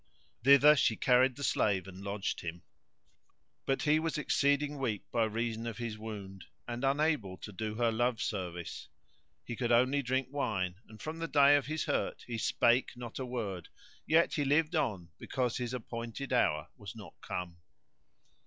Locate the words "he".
3.83-3.99, 9.45-9.55, 12.25-12.39, 14.33-14.43